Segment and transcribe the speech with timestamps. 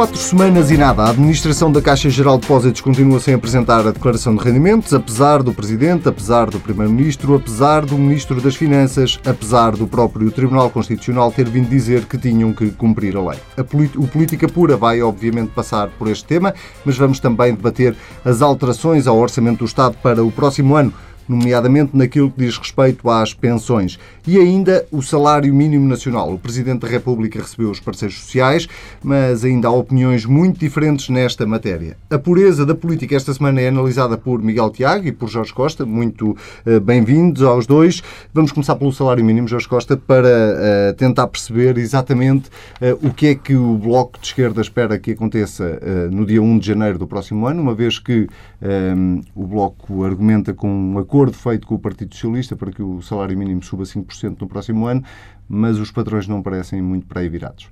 [0.00, 3.90] quatro semanas e nada, a Administração da Caixa Geral de Depósitos continua sem apresentar a
[3.90, 9.72] declaração de rendimentos, apesar do Presidente, apesar do Primeiro-Ministro, apesar do Ministro das Finanças, apesar
[9.72, 13.38] do próprio Tribunal Constitucional ter vindo dizer que tinham que cumprir a lei.
[13.58, 13.60] A
[14.00, 19.06] o Política Pura vai, obviamente, passar por este tema, mas vamos também debater as alterações
[19.06, 20.94] ao Orçamento do Estado para o próximo ano
[21.30, 23.98] nomeadamente naquilo que diz respeito às pensões.
[24.26, 26.32] E ainda o salário mínimo nacional.
[26.32, 28.68] O Presidente da República recebeu os parceiros sociais,
[29.02, 31.96] mas ainda há opiniões muito diferentes nesta matéria.
[32.10, 35.86] A pureza da política esta semana é analisada por Miguel Tiago e por Jorge Costa.
[35.86, 38.02] Muito uh, bem-vindos aos dois.
[38.34, 42.48] Vamos começar pelo salário mínimo, Jorge Costa, para uh, tentar perceber exatamente
[42.80, 46.58] uh, o que é que o Bloco de Esquerda espera que aconteça no dia 1
[46.58, 48.28] de janeiro do próximo ano, uma vez que
[49.34, 53.02] o Bloco argumenta com um acordo acordo feito com o Partido Socialista para que o
[53.02, 55.04] salário mínimo suba 5% no próximo ano,
[55.46, 57.68] mas os patrões não parecem muito para aí virados.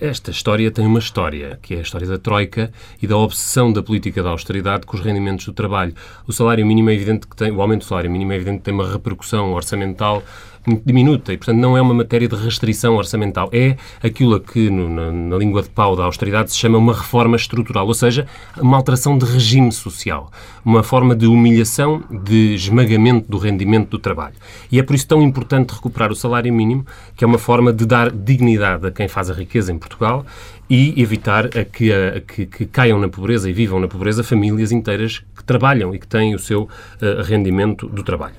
[0.00, 3.82] Esta história tem uma história, que é a história da Troika e da obsessão da
[3.82, 5.92] política da austeridade com os rendimentos do trabalho.
[6.24, 8.64] O salário mínimo é evidente que tem, o aumento do salário mínimo é evidente que
[8.64, 10.22] tem uma repercussão orçamental
[10.66, 13.48] muito diminuta e, portanto, não é uma matéria de restrição orçamental.
[13.52, 17.36] É aquilo que, no, na, na, língua de pau da austeridade, se chama uma reforma
[17.36, 20.30] estrutural, ou seja, uma alteração de regime social,
[20.64, 24.34] uma forma de humilhação, de esmagamento do rendimento do trabalho.
[24.70, 27.84] E é por isso tão importante recuperar o salário mínimo, que é uma forma de
[27.84, 30.24] dar dignidade a quem faz a riqueza em Portugal
[30.70, 34.72] e evitar a que, a, que, que, caiam na pobreza e vivam na pobreza famílias
[34.72, 38.34] inteiras que trabalham e que têm o seu uh, rendimento do trabalho.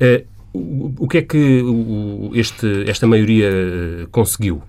[0.00, 1.62] Uh, o, que é que
[2.34, 4.62] este, esta maioria eh, conseguiu?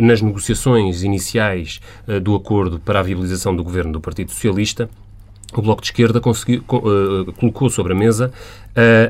[0.00, 4.88] Nas negociações iniciais uh, do acordo para a viabilização do governo do Partido Socialista,
[5.52, 8.32] o Bloco de Esquerda uh, colocou sobre a mesa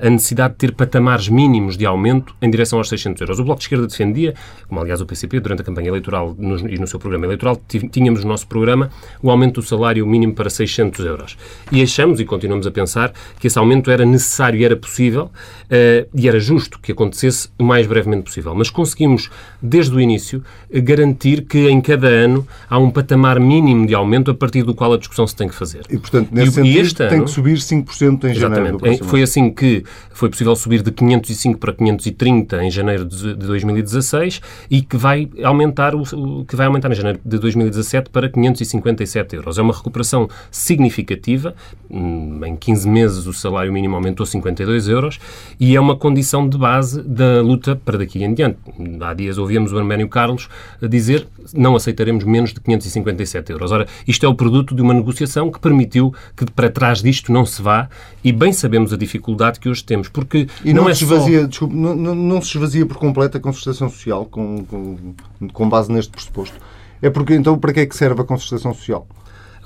[0.02, 3.38] a necessidade de ter patamares mínimos de aumento em direção aos 600 euros.
[3.40, 4.34] O Bloco de Esquerda defendia,
[4.68, 8.28] como aliás o PCP, durante a campanha eleitoral e no seu programa eleitoral, tínhamos no
[8.28, 8.90] nosso programa
[9.22, 11.36] o aumento do salário mínimo para 600 euros.
[11.72, 16.08] E achamos e continuamos a pensar que esse aumento era necessário e era possível uh,
[16.14, 18.54] e era justo que acontecesse o mais brevemente possível.
[18.54, 19.30] Mas conseguimos,
[19.60, 24.34] desde o início, garantir que em cada ano há um patamar mínimo de aumento a
[24.34, 25.82] partir do qual a discussão se tem que fazer.
[25.90, 29.08] E, portanto, nesse e, sentido, e este tem ano, que subir 5% em janeiro próximo
[29.08, 34.40] Foi assim que foi possível subir de 505 para 530 em janeiro de 2016
[34.70, 39.58] e que vai aumentar, o, que vai aumentar em janeiro de 2017 para 557 euros.
[39.58, 41.54] É uma recuperação significativa.
[41.90, 45.18] Hum, em 15 meses o salário mínimo aumentou 52 euros
[45.58, 48.58] e é uma condição de base da luta para daqui em diante.
[49.00, 50.48] Há dias ouvimos o Arménio Carlos
[50.82, 53.72] dizer não aceitaremos menos de 557 euros.
[53.72, 57.46] Ora, isto é o produto de uma negociação que permitiu que para trás disto não
[57.46, 57.88] se vá
[58.22, 60.08] e bem sabemos a dificuldade dificuldade que hoje temos.
[60.08, 61.46] Porque e não, não é se esvazia, só...
[61.46, 65.14] desculpe, não, não, não, se esvazia por completo a concertação social com, com,
[65.52, 66.56] com base neste pressuposto.
[67.00, 69.06] É porque então para que é que serve a concertação social?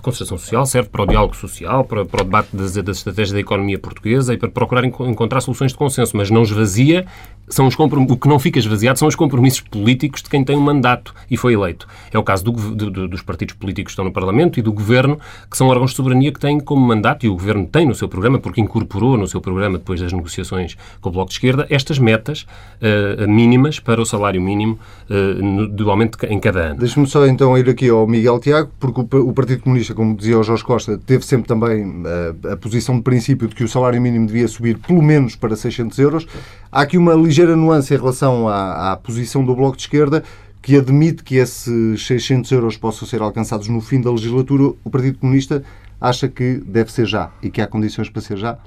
[0.00, 3.32] A concertação social serve para o diálogo social, para, para o debate das, das estratégias
[3.32, 7.06] da economia portuguesa e para procurar encontrar soluções de consenso, mas não esvazia,
[7.50, 10.60] são os o que não fica esvaziado são os compromissos políticos de quem tem um
[10.60, 11.86] mandato e foi eleito.
[12.12, 15.18] É o caso do, do, dos partidos políticos que estão no Parlamento e do Governo,
[15.50, 18.08] que são órgãos de soberania que têm como mandato, e o Governo tem no seu
[18.08, 21.98] programa, porque incorporou no seu programa, depois das negociações com o Bloco de Esquerda, estas
[21.98, 24.78] metas uh, mínimas para o salário mínimo
[25.08, 26.78] uh, no, do aumento em cada ano.
[26.78, 30.38] Deixe-me só então ir aqui ao Miguel Tiago, porque o, o Partido Comunista como dizia
[30.38, 33.68] o Jorge Costa, teve sempre também a, eh, a, posição de princípio de que o
[33.68, 36.26] salário mínimo devia subir pelo menos para 600 euros.
[36.70, 40.22] Há aqui uma ligeira nuance em relação à, à posição do Bloco de Esquerda,
[40.62, 44.74] que admite que esses 600 euros possam ser alcançados no fim da legislatura.
[44.84, 45.62] O Partido Comunista
[46.00, 48.58] acha que deve ser já e que há condições para ser já?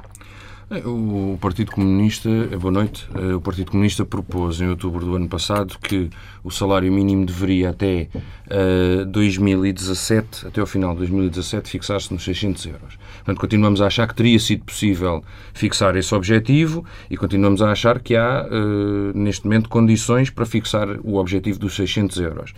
[0.69, 5.27] O Partido Comunista, eh, boa noite, eh, o Partido Comunista propôs em outubro do ano
[5.27, 6.09] passado que
[6.41, 8.07] o salário mínimo deveria até
[8.47, 12.97] uh, 2017, até ao final de 2017, fixar-se nos 600 euros.
[13.17, 15.23] Portanto, continuamos a achar que teria sido possível
[15.53, 20.87] fixar esse objetivo e continuamos a achar que há, uh, neste momento, condições para fixar
[21.03, 22.51] o objetivo dos 600 euros.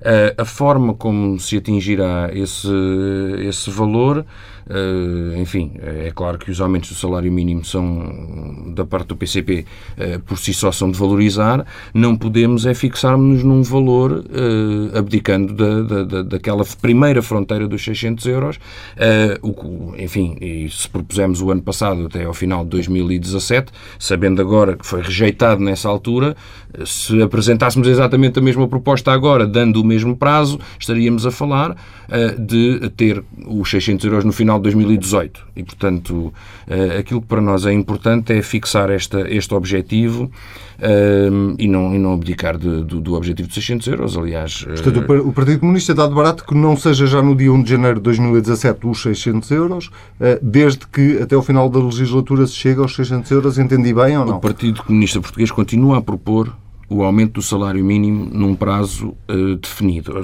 [0.00, 2.68] Uh, a forma como se atingirá esse,
[3.46, 4.24] esse valor
[5.36, 9.64] enfim, é claro que os aumentos do salário mínimo são, da parte do PCP,
[9.96, 11.66] eh, por si só são de valorizar.
[11.92, 14.24] Não podemos é fixarmos-nos num valor,
[14.94, 18.58] abdicando da, da, daquela primeira fronteira dos 600 euros.
[19.42, 24.76] O, enfim, e se propusemos o ano passado até ao final de 2017, sabendo agora
[24.76, 26.36] que foi rejeitado nessa altura,
[26.84, 31.76] se apresentássemos exatamente a mesma proposta agora, dando o mesmo prazo, estaríamos a falar
[32.38, 35.46] de ter os 600 euros no final de 2018.
[35.56, 36.32] E, portanto,
[36.66, 40.24] eh, aquilo que para nós é importante é fixar esta, este objetivo
[40.78, 44.64] uh, e, não, e não abdicar de, do, do, objetivo de 600 euros, aliás.
[44.64, 47.62] Portanto, uh, o Partido Comunista dá de barato que não seja já no dia 1
[47.62, 49.90] de janeiro de 2017 os 600 euros,
[50.40, 54.24] desde que até o final da legislatura se chegue aos 600 euros, entendi bem ou
[54.24, 54.36] não?
[54.36, 56.54] O Partido Comunista Português continua a propor
[56.90, 60.20] o aumento do salário mínimo num prazo uh, definido.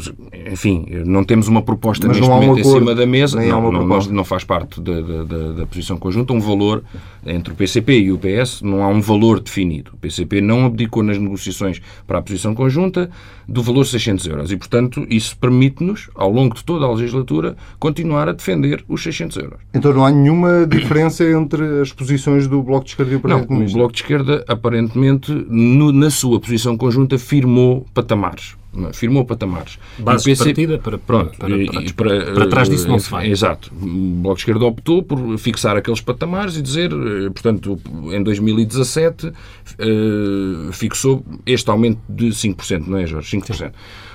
[0.51, 3.71] Enfim, não temos uma proposta Mas neste momento um acordo, em cima da mesa, não,
[3.71, 6.83] não, não, faz parte da, da, da, posição conjunta, um valor
[7.25, 9.93] entre o PCP e o PS, não há um valor definido.
[9.95, 13.09] O PCP não abdicou nas negociações para a posição conjunta
[13.49, 17.57] do valor de 600 euros e, portanto, isso permite-nos, ao longo de toda a legislatura,
[17.79, 19.61] continuar a defender os 600 euros.
[19.73, 23.41] Então não há nenhuma diferença entre as posições do Bloco de Esquerda e o Partido
[23.41, 23.77] não, Comunista?
[23.77, 28.57] O Bloco de Esquerda, aparentemente, no, na sua posição posição conjunta firmou patamares.
[28.89, 28.93] É?
[28.93, 29.79] Firmou patamares.
[29.99, 30.45] Base PC...
[30.45, 33.31] partida para, Pronto, para, para, para, para, trás disso não se vai.
[33.31, 33.73] Exato.
[33.75, 37.81] O Bloco de Esquerda optou por fixar aqueles patamares e dizer, eh, portanto,
[38.13, 39.33] em 2017
[39.79, 43.37] eh, fixou este aumento de 5%, não é, Jorge?
[43.39, 43.55] 5%.
[43.55, 43.71] Sim.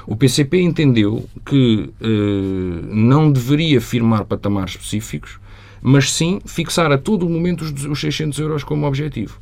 [0.06, 5.40] O PCP entendeu que eh, não deveria firmar patamares específicos,
[5.82, 9.40] mas sim fixar a todo momento os 600 euros como objetivo.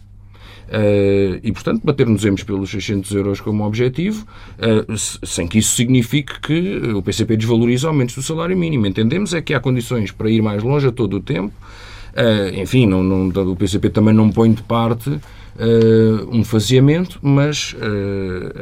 [0.69, 4.23] Uh, e, portanto, bater-nos pelos 600 euros como objetivo,
[4.59, 8.85] uh, sem que isso signifique que o PCP desvalorize aumentos do salário mínimo.
[8.85, 11.53] Entendemos é que há condições para ir mais longe a todo o tempo.
[12.13, 15.19] Uh, enfim, não, não, o PCP também não põe de parte
[16.31, 17.75] um faseamento, mas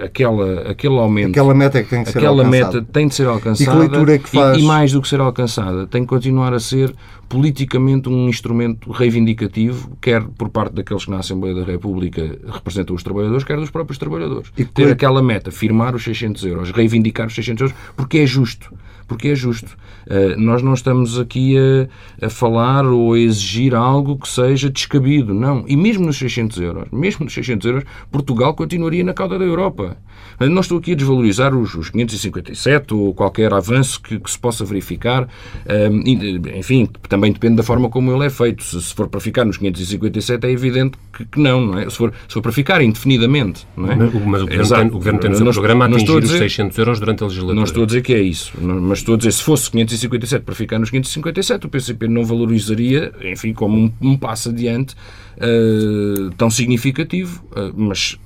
[0.04, 1.30] aquela, aquele aumento.
[1.30, 2.78] Aquela meta é que tem que ser aquela alcançada.
[2.78, 3.78] meta tem de ser alcançada.
[3.78, 4.58] E leitura é que faz?
[4.58, 6.94] E, e mais do que ser alcançada, tem que continuar a ser
[7.30, 13.04] politicamente um instrumento reivindicativo, quer por parte daqueles que na Assembleia da República representam os
[13.04, 14.52] trabalhadores, quer dos próprios trabalhadores.
[14.58, 18.74] E Ter aquela meta, firmar os 600 euros, reivindicar os 600 euros, porque é justo.
[19.08, 19.78] Porque é justo.
[20.06, 25.34] Uh, nós não estamos aqui a, a, falar ou a exigir algo que seja descabido,
[25.34, 25.64] não.
[25.68, 29.98] E mesmo nos 600 euros, mesmo nos 600 euros, Portugal continuaria na cauda da Europa.
[30.40, 34.64] Não estou aqui a desvalorizar os, os 557 ou qualquer avanço que, que se possa
[34.64, 35.24] verificar.
[35.24, 38.64] Uh, enfim, também depende da forma como ele é feito.
[38.64, 41.90] Se, se for para ficar nos 557, é evidente que, que, não, não é?
[41.90, 43.96] Se for, se for para ficar indefinidamente, não é?
[43.96, 46.40] Mas, mas o, governo tem, o Governo tem no seu programa a atingir dizer, os
[46.40, 47.56] 600 euros durante a legislatura.
[47.56, 50.54] Não estou a dizer que é isso, mas estou a dizer, se fosse 557 para
[50.54, 54.96] ficar nos 557, o PCP não valorizaria, enfim, como um, um passo adiante
[55.38, 58.18] uh, tão significativo, uh, mas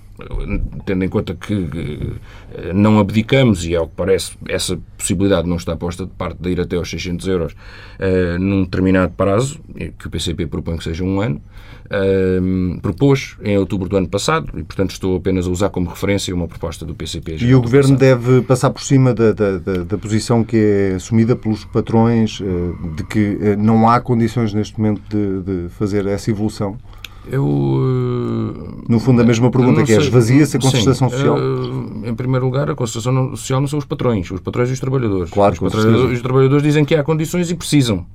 [0.85, 2.13] tendo em conta que
[2.53, 6.49] eh, não abdicamos, e ao que parece essa possibilidade não está posta de parte de
[6.49, 9.59] ir até aos 600 euros uh, num determinado prazo,
[9.97, 11.41] que o PCP propõe que seja um ano,
[11.87, 16.33] uh, propôs em outubro do ano passado, e portanto estou apenas a usar como referência
[16.33, 17.37] uma proposta do PCP.
[17.39, 17.99] E o Governo passado.
[17.99, 22.95] deve passar por cima da, da, da, da, posição que é assumida pelos patrões, uh,
[22.95, 26.77] de que não há condições neste momento de, de fazer essa evolução?
[27.27, 28.83] Eu.
[28.87, 31.37] No fundo, a mesma pergunta que é: esvazia-se a concertação sim, social?
[31.37, 34.79] Uh, em primeiro lugar, a concertação social não são os patrões, os patrões e os
[34.79, 35.29] trabalhadores.
[35.29, 38.05] Claro, os, patrões, os trabalhadores dizem que há condições e precisam.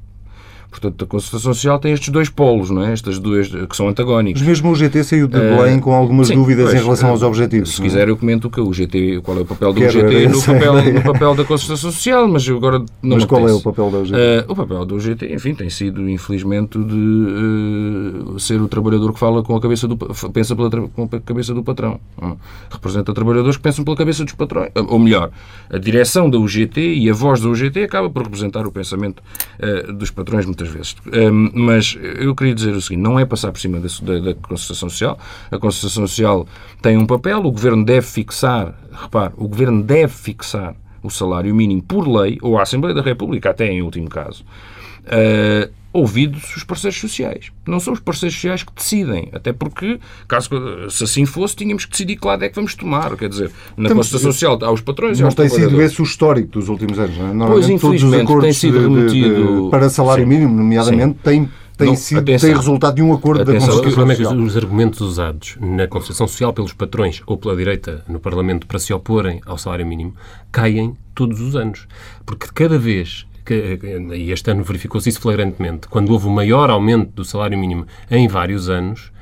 [0.71, 2.93] Portanto, a concertação social tem estes dois polos, não é?
[2.93, 4.43] Estas duas que são antagónicos.
[4.43, 7.11] Mas mesmo o GT saiu de Belém uh, com algumas sim, dúvidas pois, em relação
[7.11, 7.75] aos objetivos.
[7.75, 10.43] Se quiser, eu comento que o GT, qual é o papel do Quero GT no
[10.43, 14.05] papel, no papel da concertação social, mas agora não Mas qual é o papel do
[14.05, 14.19] GT?
[14.19, 19.19] Uh, o papel do GT, enfim, tem sido, infelizmente, de uh, ser o trabalhador que
[19.19, 22.01] fala com a cabeça do pensa pela com a cabeça do patrão.
[22.71, 24.71] Representa trabalhadores que pensam pela cabeça dos patrões.
[24.75, 25.31] Ou melhor,
[25.71, 29.23] a direção da UGT e a voz da UGT acaba por representar o pensamento
[29.95, 30.97] dos patrões muitas vezes.
[31.13, 34.35] Um, mas eu queria dizer o seguinte: não é passar por cima da, da, da
[34.35, 35.19] concertação social.
[35.51, 36.47] A concertação social
[36.81, 41.83] tem um papel, o governo deve fixar, repare, o governo deve fixar o salário mínimo
[41.83, 44.45] por lei, ou a Assembleia da República, até em último caso.
[45.05, 47.51] Uh, ouvidos os parceiros sociais.
[47.67, 49.99] Não são os parceiros sociais que decidem, até porque,
[50.29, 50.51] caso
[50.91, 53.17] se assim fosse, tínhamos que decidir que lado é que vamos tomar.
[53.17, 56.69] Quer dizer, na Constituição Social há os patrões Não tem sido esse o histórico dos
[56.69, 57.49] últimos anos, não é?
[57.49, 59.35] Pois, infelizmente, tem sido remetido...
[59.35, 61.21] De, de, para salário sim, mínimo, nomeadamente, sim.
[61.23, 64.43] tem tem, não, sido, tem resultado de um acordo atenção, da Constituição O é que
[64.43, 68.95] os argumentos usados na Constituição Social pelos patrões ou pela direita no Parlamento para se
[68.95, 70.15] oporem ao salário mínimo
[70.51, 71.87] caem todos os anos.
[72.25, 73.79] Porque cada vez que,
[74.15, 78.27] e este ano verificou-se isso flagrantemente, quando houve o maior aumento do salário mínimo em
[78.27, 79.13] vários anos,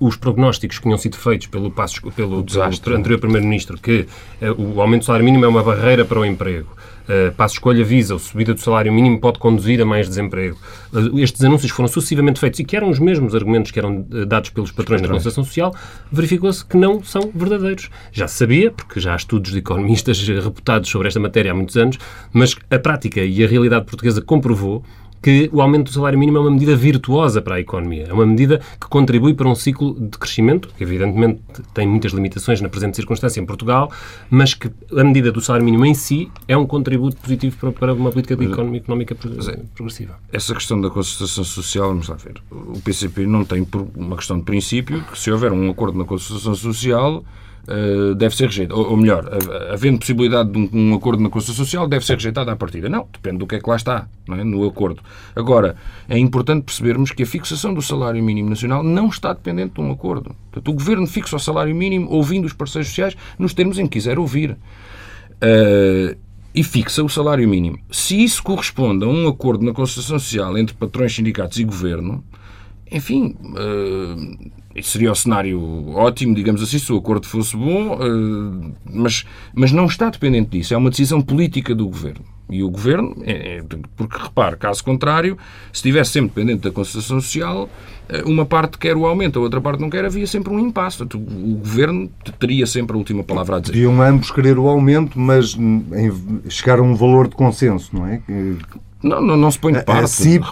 [0.00, 4.08] os prognósticos que tinham sido feitos pelo, pelo, pelo anterior Primeiro-Ministro, que
[4.42, 6.68] uh, o aumento do salário mínimo é uma barreira para o emprego,
[7.12, 10.56] uh, passo escolha visa, a subida do salário mínimo pode conduzir a mais desemprego.
[10.92, 14.26] Uh, estes anúncios foram sucessivamente feitos e que eram os mesmos argumentos que eram uh,
[14.26, 15.74] dados pelos patrões na Constituição Social,
[16.10, 17.90] verificou-se que não são verdadeiros.
[18.12, 21.76] Já se sabia, porque já há estudos de economistas reputados sobre esta matéria há muitos
[21.76, 21.98] anos,
[22.32, 24.82] mas a prática e a realidade portuguesa comprovou
[25.22, 28.06] que o aumento do salário mínimo é uma medida virtuosa para a economia.
[28.08, 31.40] É uma medida que contribui para um ciclo de crescimento, que evidentemente
[31.72, 33.90] tem muitas limitações na presente circunstância em Portugal,
[34.28, 37.94] mas que a medida do salário mínimo em si é um contributo positivo para, para
[37.94, 40.18] uma política de economia, económica é, progressiva.
[40.32, 42.42] Essa questão da concertação social, vamos lá ver.
[42.50, 46.54] O PCP não tem uma questão de princípio que se houver um acordo na concertação
[46.54, 47.24] social
[48.16, 48.80] deve ser rejeitado.
[48.80, 49.28] Ou, melhor,
[49.70, 52.88] havendo possibilidade de um, acordo na Constituição Social, deve ser rejeitado à partida.
[52.88, 54.44] Não, depende do que é que lá está, é?
[54.44, 55.00] no acordo.
[55.34, 55.76] Agora,
[56.08, 59.92] é importante percebermos que a fixação do salário mínimo nacional não está dependente de um
[59.92, 60.34] acordo.
[60.50, 63.98] Portanto, o Governo fixa o salário mínimo ouvindo os parceiros sociais nos termos em que
[63.98, 64.56] quiser ouvir.
[65.42, 66.16] Uh,
[66.54, 67.78] e fixa o salário mínimo.
[67.90, 72.22] Se isso corresponde a um acordo na Constituição Social entre patrões, sindicatos e governo,
[72.90, 78.74] enfim, uh, isso seria o cenário ótimo, digamos assim, se o acordo fosse bom, uh,
[78.84, 79.24] mas,
[79.54, 80.72] mas não está dependente disso.
[80.72, 82.24] É uma decisão política do governo.
[82.50, 83.62] E o governo, é, é,
[83.96, 85.38] porque repare, caso contrário,
[85.72, 87.68] se estivesse sempre dependente da Constituição Social,
[88.08, 91.02] uh, uma parte quer o aumento, a outra parte não quer, havia sempre um impasse.
[91.02, 93.72] O governo teria sempre a última palavra a dizer.
[93.72, 95.56] Deviam ambos querer o aumento, mas
[96.48, 98.22] chegar a um valor de consenso, não é?
[99.02, 100.04] Não, não, não se põe de parte.
[100.04, 100.46] A CIP,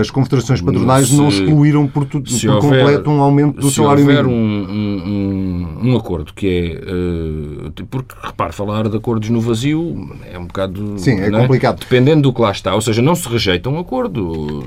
[0.00, 4.04] as confederações patronais se, não excluíram por, tu, por houver, completo um aumento do salário
[4.04, 4.22] mínimo.
[4.22, 7.70] Se houver um, um, um, acordo que é...
[7.70, 10.94] Uh, porque, repare, falar de acordos no vazio é um bocado...
[10.98, 11.80] Sim, é, é complicado.
[11.80, 12.74] Dependendo do que lá está.
[12.74, 14.64] Ou seja, não se rejeita um acordo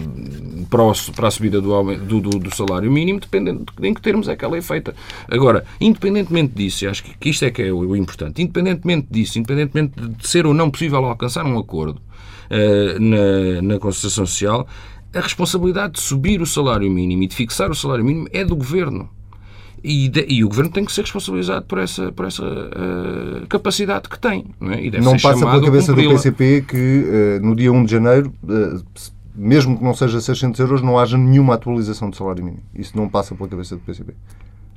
[0.69, 4.43] para, a subida do, do, do, salário mínimo, dependendo de em que termos é que
[4.43, 4.95] ela é feita.
[5.29, 10.27] Agora, independentemente disso, acho que isto é que é o, importante, independentemente disso, independentemente de
[10.27, 12.01] ser ou não possível alcançar um acordo,
[12.99, 14.67] na, na Constituição Social,
[15.13, 18.55] a responsabilidade de subir o salário mínimo e de fixar o salário mínimo é do
[18.55, 19.09] Governo.
[19.87, 24.09] E, de, e, o Governo tem que ser responsabilizado por essa, por essa uh, capacidade
[24.09, 24.47] que tem.
[24.59, 24.89] Não, é?
[24.99, 28.83] não passa pela cabeça do PCP que uh, no dia 1 de janeiro, uh,
[29.35, 32.63] mesmo que não seja 600 euros, não haja nenhuma atualização do salário mínimo.
[32.73, 34.15] Isso não passa pela cabeça do PCP.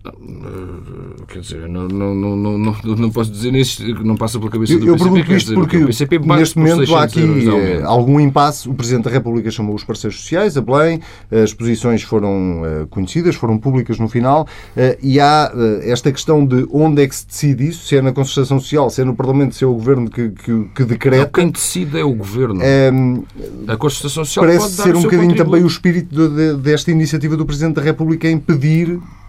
[0.07, 4.79] Eh, quer dizer, não, não, não, não, não posso dizer nisso, não passa pela cabeça
[4.79, 5.09] do eu, eu PCP.
[5.09, 8.69] Eu pergunto isto porque PCP neste momento há aqui eh, algum impasse.
[8.69, 11.01] O Presidente da República chamou os parceiros sociais, a Belém,
[11.31, 14.47] as posições foram conhecidas, foram públicas no final,
[15.03, 15.53] e há
[15.83, 19.01] esta questão de onde é que se decide isso, se é na Concertação Social, se
[19.01, 21.25] é no Parlamento, se é o Governo que, que, que decreta.
[21.25, 22.61] Não, quem decide é o Governo.
[22.63, 23.23] Ehm,
[23.67, 27.45] a Concertação Social parece ser um bocadinho também o espírito de, de, desta iniciativa do
[27.45, 28.39] Presidente da República em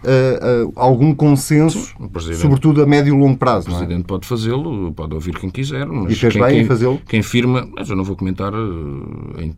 [0.02, 1.94] pedir uh, algum consenso,
[2.34, 3.68] sobretudo a médio e longo prazo.
[3.68, 4.06] O Presidente é?
[4.06, 5.86] pode fazê-lo, pode ouvir quem quiser.
[6.08, 7.00] e fez quem, bem em fazê-lo?
[7.08, 9.54] Quem firma, mas eu não vou comentar uh,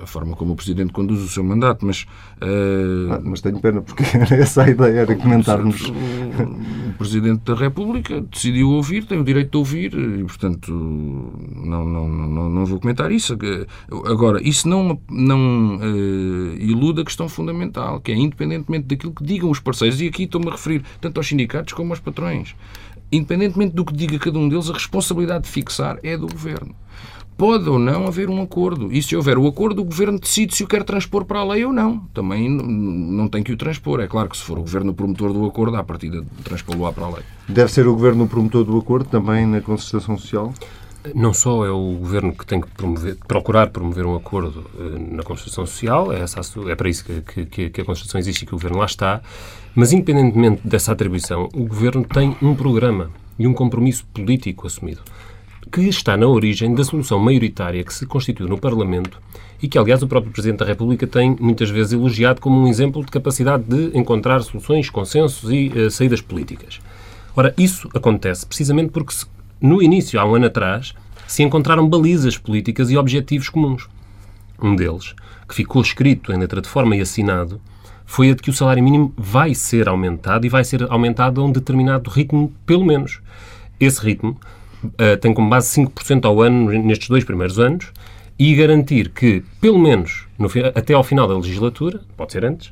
[0.00, 2.02] a forma como o Presidente conduz o seu mandato, mas...
[2.42, 4.02] Uh, ah, mas tenho pena, porque
[4.34, 5.88] essa a ideia era comentarmos.
[5.88, 11.84] O, o Presidente da República decidiu ouvir, tem o direito de ouvir, e, portanto, não,
[11.84, 13.36] não, não, não vou comentar isso.
[14.06, 19.50] Agora, isso não, não uh, iluda a questão fundamental, que é, independentemente daquilo que digam
[19.50, 22.54] os parceiros, e aqui estou-me a referir tanto aos sindicatos como aos patrões,
[23.10, 26.74] independentemente do que diga cada um deles, a responsabilidade de fixar é do Governo
[27.36, 28.92] pode ou não haver um acordo.
[28.92, 31.64] E se houver o acordo, o Governo decide se o quer transpor para a lei
[31.64, 31.98] ou não.
[32.12, 34.00] Também não tem que o transpor.
[34.00, 37.10] É claro que se for o Governo promotor do acordo, à partida transpô-lo para a
[37.10, 37.22] lei.
[37.48, 40.52] Deve ser o Governo promotor do acordo também na concertação social?
[41.14, 45.22] Não só é o Governo que tem que promover, procurar promover um acordo uh, na
[45.22, 48.54] Constituição Social, é, essa, é para isso que, que, que, a Constituição existe e que
[48.54, 49.20] o Governo lá está,
[49.74, 55.02] mas independentemente dessa atribuição, o Governo tem um programa e um compromisso político assumido
[55.74, 59.20] que está na origem da solução maioritária que se constituiu no Parlamento
[59.60, 63.04] e que, aliás, o próprio Presidente da República tem muitas vezes elogiado como um exemplo
[63.04, 66.80] de capacidade de encontrar soluções, consensos e uh, saídas políticas.
[67.34, 69.26] Ora, isso acontece precisamente porque, se,
[69.64, 70.92] no início, há um ano atrás,
[71.26, 73.88] se encontraram balizas políticas e objetivos comuns.
[74.62, 75.14] Um deles,
[75.48, 77.58] que ficou escrito em letra de forma e assinado,
[78.04, 81.44] foi a de que o salário mínimo vai ser aumentado e vai ser aumentado a
[81.46, 83.20] um determinado ritmo, pelo menos.
[83.80, 84.38] Esse ritmo
[84.84, 87.90] uh, tem como base 5% ao ano nestes dois primeiros anos
[88.38, 92.70] e garantir que, pelo menos no, até ao final da legislatura, pode ser antes,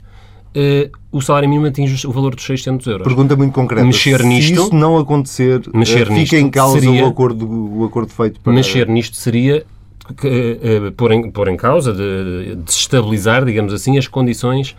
[0.57, 3.07] uh, o salário mínimo atinge o valor dos 600 euros.
[3.07, 3.85] Pergunta muito concreta.
[3.85, 7.85] Mexer Se nisto, isso não acontecer, mexer uh, fica em causa seria, o, acordo, o
[7.85, 8.53] acordo feito para...
[8.53, 9.65] Mexer nisto seria
[10.11, 14.77] uh, pôr, em, pôr em causa, de, de desestabilizar, digamos assim, as condições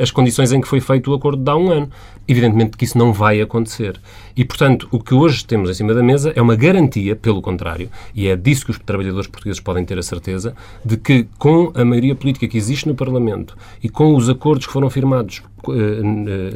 [0.00, 1.90] as condições em que foi feito o acordo de há um ano.
[2.26, 4.00] Evidentemente que isso não vai acontecer.
[4.36, 7.90] E, portanto, o que hoje temos em cima da mesa é uma garantia, pelo contrário,
[8.14, 11.84] e é disso que os trabalhadores portugueses podem ter a certeza, de que com a
[11.84, 15.72] maioria política que existe no Parlamento e com os acordos que foram firmados uh,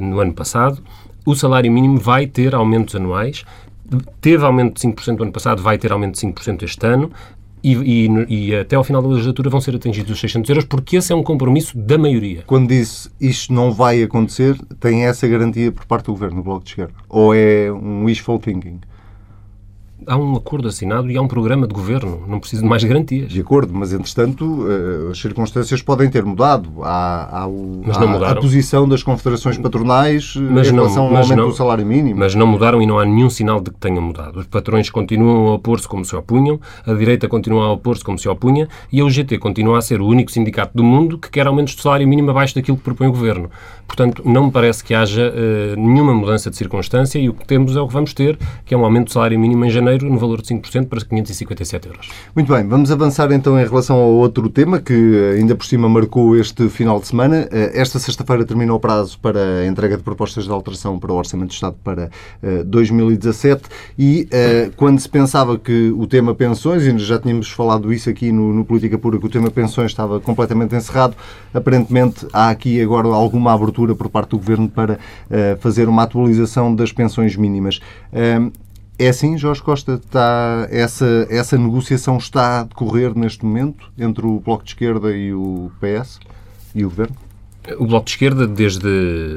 [0.02, 0.82] no ano passado,
[1.24, 3.44] o salário mínimo vai ter aumentos anuais,
[4.20, 7.10] teve aumento de 5% no ano passado, vai ter aumento de 5% este ano,
[7.72, 10.96] e, e, e, até ao final da legislatura vão ser atingidos os 600 euros, porque
[10.96, 12.44] esse é um compromisso da maioria.
[12.46, 16.64] Quando disse isto não vai acontecer, tem essa garantia por parte do Governo, do Bloco
[16.64, 16.94] de Esquerda?
[17.08, 18.78] Ou é um wishful thinking?
[20.06, 22.22] Há um acordo assinado e há um programa de governo.
[22.26, 23.30] Não preciso de mais garantias.
[23.30, 26.70] De acordo, mas entretanto eh, as circunstâncias podem ter mudado.
[26.82, 31.08] Há, há, o, mas não há a posição das confederações patronais eh, mas em relação
[31.08, 32.20] não, ao aumento não, do salário mínimo.
[32.20, 34.38] Mas não mudaram e não há nenhum sinal de que tenham mudado.
[34.38, 38.28] Os patrões continuam a opor-se como se opunham, a direita continua a opor-se como se
[38.28, 41.74] opunha e a UGT continua a ser o único sindicato do mundo que quer aumentos
[41.74, 43.50] de salário mínimo abaixo daquilo que propõe o governo.
[43.86, 47.76] Portanto, não me parece que haja uh, nenhuma mudança de circunstância e o que temos
[47.76, 50.18] é o que vamos ter, que é um aumento do salário mínimo em janeiro no
[50.18, 52.08] valor de 5% para 557 euros.
[52.34, 56.36] Muito bem, vamos avançar então em relação ao outro tema que ainda por cima marcou
[56.36, 57.48] este final de semana.
[57.52, 61.16] Uh, esta sexta-feira termina o prazo para a entrega de propostas de alteração para o
[61.16, 62.10] Orçamento de Estado para
[62.42, 63.62] uh, 2017
[63.98, 64.28] e
[64.76, 68.64] quando se pensava que o tema pensões, e já tínhamos falado isso aqui no, no
[68.64, 71.16] Política Pura, que o tema pensões estava completamente encerrado,
[71.52, 74.98] aparentemente há aqui agora alguma abertura por parte do Governo para
[75.60, 77.80] fazer uma atualização das pensões mínimas.
[78.98, 79.94] É assim, Jorge Costa?
[79.94, 85.34] Está, essa, essa negociação está a decorrer neste momento entre o Bloco de Esquerda e
[85.34, 86.18] o PS
[86.74, 87.16] e o Governo?
[87.78, 88.88] O Bloco de Esquerda, desde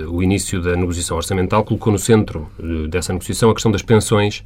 [0.08, 4.44] o início da negociação orçamental, colocou no centro eh, dessa negociação a questão das pensões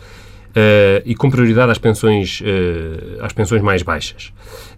[0.53, 4.31] Uh, e com prioridade às pensões, uh, às pensões mais baixas.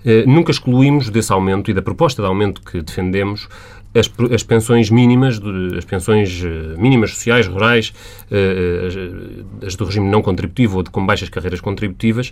[0.06, 3.50] Uh, nunca excluímos desse aumento e da proposta de aumento que defendemos
[3.96, 5.40] as, as pensões mínimas,
[5.78, 7.94] as pensões eh, mínimas sociais, rurais,
[8.30, 12.32] eh, eh, as do regime não contributivo ou de com baixas carreiras contributivas,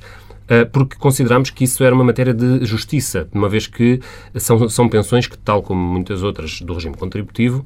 [0.74, 4.02] porque consideramos que isso era uma matéria de justiça, uma vez que
[4.36, 7.66] são, são pensões que, tal como muitas outras do regime contributivo,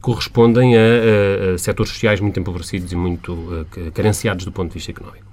[0.00, 5.26] correspondem a, a setores sociais muito empobrecidos e muito carenciados do ponto de vista económico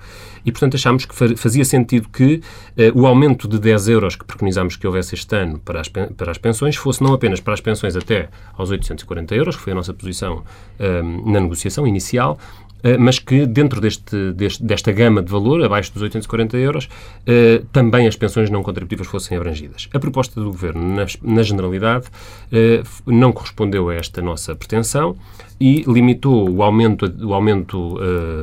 [0.45, 2.41] e, portanto, achámos que fazia sentido que
[2.77, 6.31] uh, o aumento de 10 euros que preconizámos que houvesse este ano para as, para
[6.31, 9.75] as pensões fosse não apenas para as pensões até aos 840 euros, que foi a
[9.75, 10.43] nossa posição
[10.79, 12.37] uh, na negociação inicial,
[12.99, 18.07] mas que dentro deste, deste, desta gama de valor, abaixo dos 840 euros, uh, também
[18.07, 19.89] as pensões não contributivas fossem abrangidas.
[19.93, 25.15] A proposta do Governo, na, na generalidade, uh, não correspondeu a esta nossa pretensão
[25.59, 27.97] e limitou o aumento, o aumento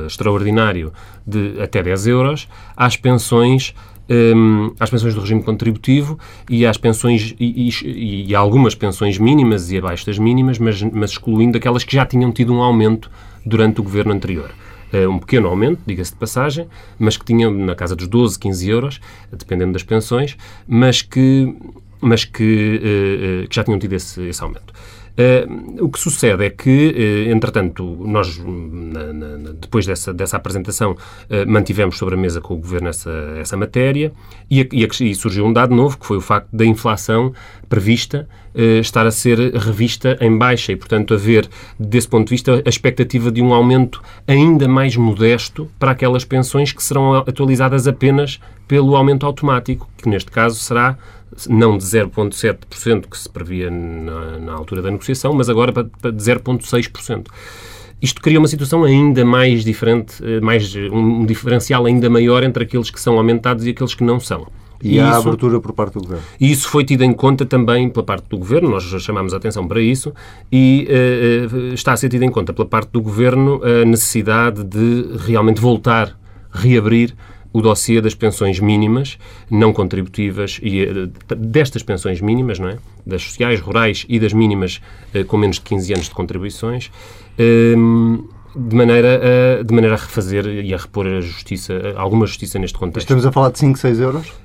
[0.07, 0.91] extraordinário
[1.27, 3.75] de até 10 euros às pensões
[4.13, 9.71] um, às pensões do regime contributivo e às pensões e, e, e, algumas pensões mínimas
[9.71, 13.09] e abaixo das mínimas, mas, mas excluindo aquelas que já tinham tido um aumento
[13.45, 14.51] durante o governo anterior.
[14.93, 16.67] Uh, um pequeno aumento, diga-se de passagem,
[16.99, 21.55] mas que tinha na casa dos 12, 15 euros, dependendo das pensões, mas que,
[21.99, 24.72] mas que, uh, uh, que já tinham tido esse, esse aumento.
[25.13, 30.93] Uh, o que sucede é que, uh, entretanto, nós, na, na, depois dessa, dessa apresentação,
[30.93, 34.11] uh, mantivemos sobre a mesa com o Governo essa, essa matéria
[34.49, 37.31] e, e, e, surgiu um dado novo, que foi o facto da inflação
[37.69, 41.49] prevista estar a ser revista em baixa e, portanto, haver,
[41.79, 46.71] desse ponto de vista, a expectativa de um aumento ainda mais modesto para aquelas pensões
[46.71, 50.99] que serão atualizadas apenas pelo aumento automático, que neste caso será
[51.49, 56.11] não de 0,7% que se previa na, na, altura da negociação, mas agora para, para
[56.11, 57.27] de 0,6%.
[58.01, 62.89] Isto cria uma situação ainda mais diferente, eh, mais, um diferencial ainda maior entre aqueles
[62.89, 64.45] que são aumentados e aqueles que não são.
[64.83, 66.23] E, e há isso, abertura por parte do Governo.
[66.37, 69.37] E isso foi tido em conta também pela parte do Governo, nós já chamamos a
[69.37, 70.13] atenção para isso,
[70.51, 75.15] e uh, está a ser tido em conta pela parte do Governo a necessidade de
[75.25, 76.19] realmente voltar,
[76.51, 77.15] reabrir
[77.53, 79.17] o dossiê das pensões mínimas
[79.49, 82.77] não contributivas e eh, destas pensões mínimas, não é?
[83.05, 84.81] Das sociais, rurais e das mínimas
[85.13, 86.91] eh, com menos de 15 anos de contribuições,
[87.37, 88.17] ehm,
[88.55, 89.21] de maneira
[89.59, 93.05] a, de maneira a refazer e a repor a justiça, alguma justiça neste contexto.
[93.05, 94.42] Estamos a falar de 5, 6 euros?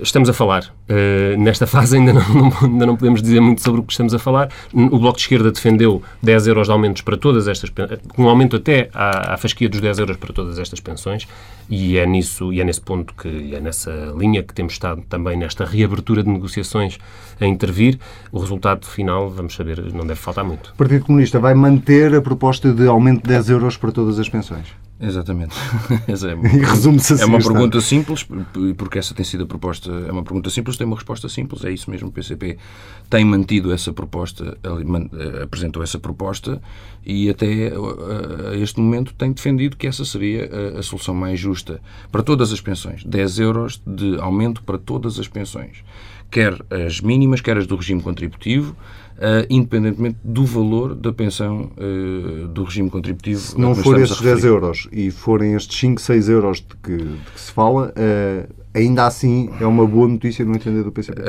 [0.00, 0.64] Estamos a falar.
[0.88, 4.14] Uh, nesta fase ainda não, não, ainda não podemos dizer muito sobre o que estamos
[4.14, 4.48] a falar.
[4.72, 7.70] O Bloco de Esquerda defendeu 10 euros de aumentos para todas estas
[8.16, 11.26] um aumento até à, à fasquia dos 10 euros para todas estas pensões
[11.68, 15.36] e é nisso e é nesse ponto que é nessa linha que temos estado também
[15.36, 16.98] nesta reabertura de negociações
[17.40, 17.98] a intervir.
[18.32, 20.70] O resultado final, vamos saber, não deve faltar muito.
[20.70, 24.28] O Partido Comunista vai manter a proposta de aumento de 10 euros para todas as
[24.28, 24.87] pensões?
[25.00, 25.54] Exatamente.
[26.08, 27.22] é, e resume-se assim.
[27.22, 28.26] É uma pergunta simples,
[28.76, 29.90] porque essa tem sido a proposta.
[29.90, 31.64] É uma pergunta simples, tem uma resposta simples.
[31.64, 32.08] É isso mesmo.
[32.08, 32.58] O PCP
[33.08, 36.60] tem mantido essa proposta, eh, apresentou essa proposta
[37.06, 37.72] e até
[38.52, 41.80] a este momento tem defendido que essa seria a, a solução mais justa
[42.10, 43.04] para todas as pensões.
[43.04, 45.84] 10 euros de aumento para todas as pensões.
[46.30, 48.76] Quer as mínimas, quer as do regime contributivo
[49.18, 53.40] uh, independentemente do valor da pensão uh, do regime contributivo.
[53.40, 57.30] Se não for estes 10 euros e forem estes 5, 6 euros de que, de
[57.34, 61.20] que se fala, uh, ainda assim é uma boa notícia no entender do PCP?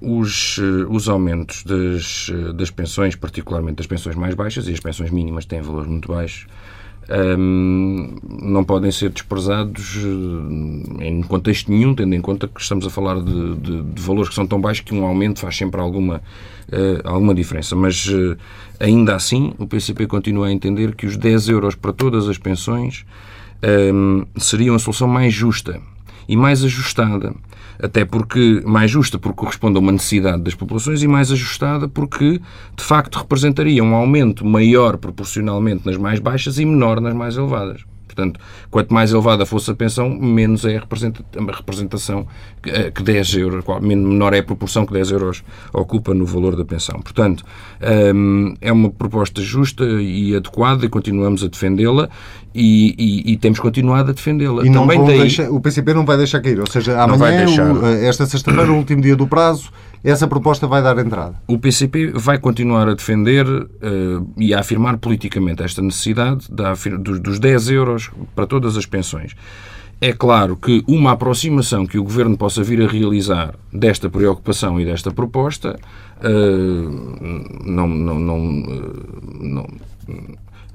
[0.00, 5.44] Os, os aumentos das, das pensões, particularmente das pensões mais baixas, e as pensões mínimas
[5.44, 6.46] têm valores muito baixos,
[7.38, 9.96] um, não podem ser desprezados
[11.00, 14.34] em contexto nenhum, tendo em conta que estamos a falar de, de, de valores que
[14.34, 16.20] são tão baixos que um aumento faz sempre alguma,
[17.04, 17.74] alguma diferença.
[17.74, 18.10] Mas
[18.78, 23.04] ainda assim, o PCP continua a entender que os 10 euros para todas as pensões
[23.92, 25.80] um, seriam a solução mais justa
[26.28, 27.34] e mais ajustada.
[27.80, 32.40] Até porque, mais justa porque corresponde a uma necessidade das populações e mais ajustada porque,
[32.76, 37.84] de facto, representaria um aumento maior proporcionalmente nas mais baixas e menor nas mais elevadas.
[38.08, 38.40] Portanto,
[38.70, 42.26] quanto mais elevada fosse a pensão, menos é a representação
[42.94, 46.64] que 10 eh, euros, menor é a proporção que 10 euros ocupa no valor da
[46.64, 47.00] pensão.
[47.00, 47.44] Portanto,
[47.80, 52.08] ehm, é uma proposta justa e adequada e continuamos a defendê-la
[52.54, 54.66] e, e, e, temos continuado a defendê-la.
[54.66, 55.20] E não Também daí...
[55.20, 59.02] deixar, o PCP não vai deixar cair, ou seja, amanhã, o, esta sexta-feira, o último
[59.02, 59.70] dia do prazo,
[60.02, 61.34] essa proposta vai dar entrada?
[61.46, 67.20] O PCP vai continuar a defender uh, e a afirmar politicamente esta necessidade da, dos,
[67.20, 69.34] dos 10 euros para todas as pensões.
[70.00, 74.84] É claro que uma aproximação que o Governo possa vir a realizar desta preocupação e
[74.84, 75.76] desta proposta
[76.18, 78.92] uh, não, não, não, eh,
[79.40, 79.66] não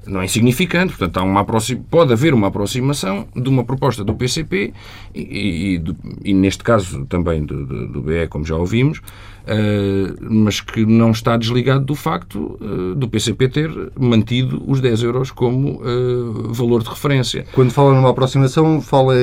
[0.06, 1.44] não é insignificante, portanto, há uma
[1.90, 4.72] pode haver uma aproximação de uma proposta do PCP
[5.14, 10.60] e, e, e neste caso também do, do, do, BE, como já ouvimos, uh, mas
[10.60, 15.82] que não está desligado do facto uh, do PCP ter mantido os 10 euros como
[15.82, 17.46] uh, valor de referência.
[17.52, 19.14] Quando fala numa aproximação, fala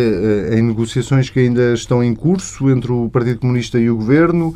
[0.51, 4.55] em negociações que ainda estão em curso entre o Partido Comunista e o Governo,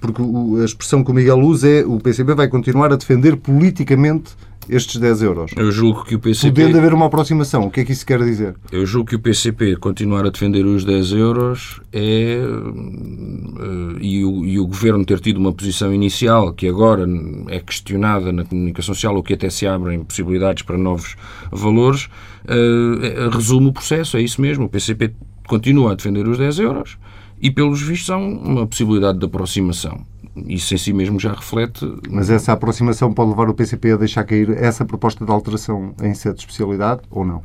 [0.00, 0.22] porque
[0.60, 4.32] a expressão que o Miguel usa é o PCP vai continuar a defender politicamente
[4.68, 5.50] estes 10 euros.
[5.56, 6.62] Eu julgo que o PCP...
[6.62, 8.54] Podendo haver uma aproximação, o que é que isso quer dizer?
[8.70, 12.38] Eu julgo que o PCP continuar a defender os 10 euros é...
[12.38, 17.06] Eh, e o, e o Governo ter tido uma posição inicial que agora
[17.48, 21.16] é questionada na comunicação social ou que até se abrem possibilidades para novos
[21.50, 22.08] valores,
[22.44, 24.66] uh, resume o processo, é isso mesmo.
[24.66, 25.12] O PCP
[25.46, 26.98] continua a defender os 10 euros
[27.40, 30.04] e, pelos vistos, há uma possibilidade de aproximação
[30.46, 31.86] isso em si mesmo já reflete.
[32.10, 36.14] Mas essa aproximação pode levar o PCP a deixar cair essa proposta de alteração em
[36.14, 37.42] sede de especialidade ou não?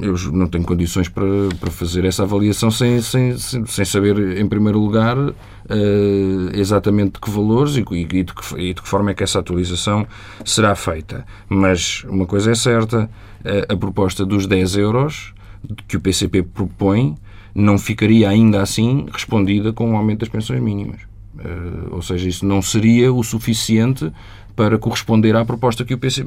[0.00, 1.24] Eu não tenho condições para,
[1.58, 5.34] para fazer essa avaliação sem, sem, sem saber, em primeiro lugar, uh,
[6.52, 9.38] exatamente de que valores e, e, de que, e de que forma é que essa
[9.38, 10.06] atualização
[10.44, 11.24] será feita.
[11.48, 13.10] Mas uma coisa é certa:
[13.42, 15.32] a, a proposta dos 10 euros
[15.88, 17.16] que o PCP propõe
[17.54, 21.09] não ficaria ainda assim respondida com o aumento das pensões mínimas.
[21.40, 24.12] Uh, ou seja, isso não seria o suficiente
[24.54, 26.22] para corresponder à proposta que o PC.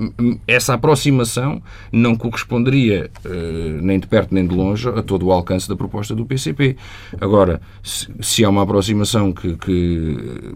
[0.48, 5.70] Essa aproximação não corresponderia uh, nem de perto nem de longe a todo o alcance
[5.70, 6.76] da proposta do PCP.
[7.22, 10.56] Agora, se, se há uma aproximação que, que,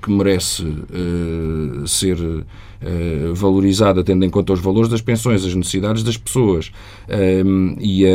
[0.00, 2.16] que merece uh, ser
[2.82, 6.72] uh, valorizada, tendo em conta os valores das pensões, as necessidades das pessoas
[7.80, 8.08] e, a,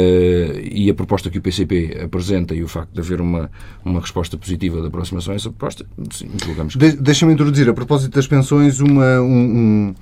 [0.62, 3.50] e a proposta que o PCP apresenta e o facto de haver uma,
[3.84, 6.76] uma resposta positiva da aproximação a essa proposta, sim, julgamos.
[6.76, 9.96] De, Deixa-me introduzir, a propósito das pensões, uma, um, um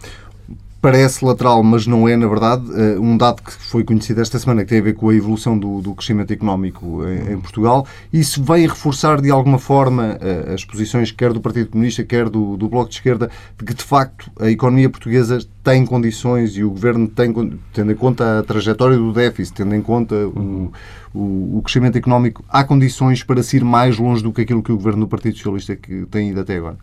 [0.86, 4.64] parece lateral, mas não é, na verdade, eh, um dado que foi conhecido esta semana
[4.64, 7.88] que tem a ver com a evolução do, do crescimento económico em, em, Portugal.
[8.14, 12.56] Isso vem reforçar de alguma forma eh, as posições quer do Partido Comunista, quer do,
[12.56, 16.70] do Bloco de Esquerda, de que de facto a economia portuguesa tem condições e o
[16.70, 17.34] Governo tem,
[17.74, 20.72] tendo em conta a trajetória do déficit, tendo em conta o,
[21.16, 24.72] o, o crescimento económico, há condições para se ir mais longe do que aquilo que
[24.72, 26.78] o Governo do Partido Socialista que tem ido até agora?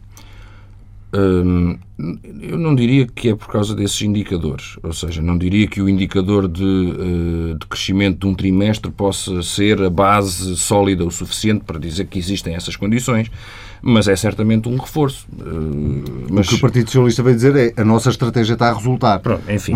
[1.15, 1.79] Hum,
[2.41, 5.89] eu não diria que é por causa desses indicadores, ou seja, não diria que o
[5.89, 11.65] indicador de, uh, de, crescimento de um trimestre possa ser a base sólida o suficiente
[11.67, 13.31] para dizer que existem essas condições,
[13.83, 15.27] mas é certamente um reforço.
[15.33, 16.47] Uh, mas...
[16.47, 19.19] O que o Partido Socialista vai dizer é a nossa estratégia está a resultar.
[19.19, 19.75] Pronto, enfim,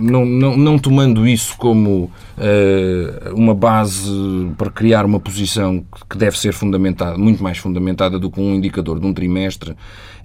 [0.00, 4.10] não, não, não tomando isso como uh, uma base
[4.56, 8.98] para criar uma posição que deve ser fundamentada, muito mais fundamentada do que um indicador
[8.98, 9.76] de um trimestre,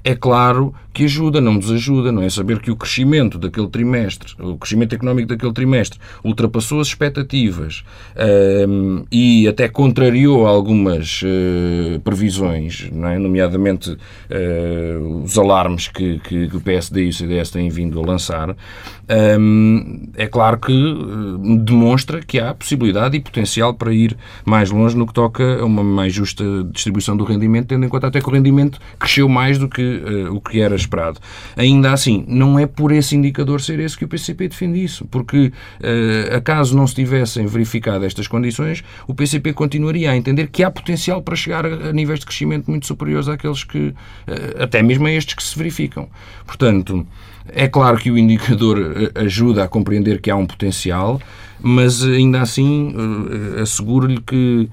[0.08, 2.30] é claro que ajuda, não nos ajuda, não é?
[2.30, 7.84] Saber que o crescimento daquele trimestre, o crescimento económico daquele trimestre, ultrapassou as expectativas
[8.67, 13.20] um, e até contrariou algumas uh, previsões, é?
[13.20, 18.04] nomeadamente uh, os alarmes que, que, que, o PSD e o CDS têm vindo a
[18.04, 18.56] lançar.
[19.39, 24.98] Um, é claro que hum, demonstra que há possibilidade e potencial para ir mais longe
[24.98, 28.28] no que toca a uma mais justa distribuição do rendimento, tendo em conta até que
[28.28, 31.19] o rendimento cresceu mais do que uh, o que era esperado.
[31.55, 35.47] Ainda assim, não é por esse indicador ser esse que o PCP defende isso, porque
[35.47, 40.71] uh, acaso não se tivessem verificado estas condições, o PCP continuaria a entender que há
[40.71, 43.93] potencial para chegar a, níveis de crescimento muito superiores àqueles que, uh,
[44.63, 46.07] até mesmo a estes que se verificam.
[46.45, 47.05] Portanto,
[47.49, 51.21] é claro que o indicador ajuda a compreender que há um potencial,
[51.62, 52.93] mas ainda assim
[53.62, 54.69] asseguro-lhe que